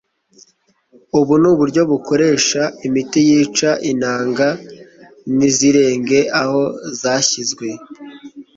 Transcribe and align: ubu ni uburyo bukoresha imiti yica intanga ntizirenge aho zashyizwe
ubu 1.19 1.33
ni 1.41 1.47
uburyo 1.51 1.81
bukoresha 1.91 2.61
imiti 2.87 3.19
yica 3.29 3.69
intanga 3.91 4.47
ntizirenge 5.35 6.19
aho 6.41 6.61
zashyizwe 7.01 7.67